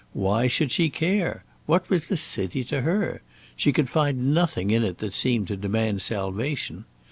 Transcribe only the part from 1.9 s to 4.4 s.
was the city to her? She could find